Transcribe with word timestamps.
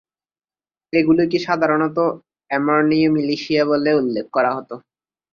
এগুলিকে 0.93 1.37
সাধারণত 1.39 1.97
আর্মেনিয় 2.49 3.07
মিলিশিয়া 3.09 3.63
বলে 3.65 3.91
উল্লেখ 3.95 4.25
করা 4.35 4.51
হত। 4.57 4.69